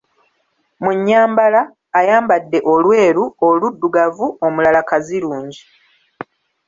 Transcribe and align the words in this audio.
Mu 0.81 0.91
nnyambala, 0.97 1.61
ayambadde 1.99 2.59
olweru, 2.73 3.23
oluddugavu, 3.47 4.27
omulala 4.45 4.81
kazirungi. 4.89 5.63